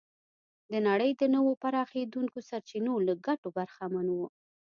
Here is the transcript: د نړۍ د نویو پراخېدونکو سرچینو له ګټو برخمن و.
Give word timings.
د 0.71 0.73
نړۍ 0.87 1.11
د 1.17 1.23
نویو 1.33 1.59
پراخېدونکو 1.63 2.37
سرچینو 2.49 2.93
له 3.07 3.13
ګټو 3.27 3.47
برخمن 3.57 4.07
و. 4.11 4.19